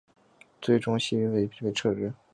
[0.59, 2.11] 最终谢维俊被撤职。